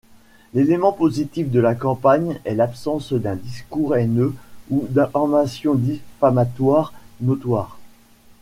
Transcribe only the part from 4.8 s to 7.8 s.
d'informations diffamatoires notoires.